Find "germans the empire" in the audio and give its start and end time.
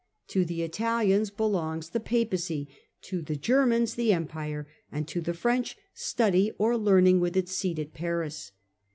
3.35-4.67